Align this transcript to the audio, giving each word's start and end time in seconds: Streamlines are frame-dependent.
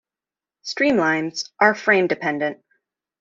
Streamlines 0.65 1.47
are 1.59 1.75
frame-dependent. 1.75 2.63